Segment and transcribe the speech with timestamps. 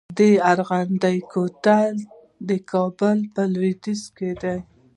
[0.17, 0.19] د
[0.51, 1.95] ارغندې کوتل
[2.71, 3.17] کابل
[3.53, 4.57] لویدیځ ته دی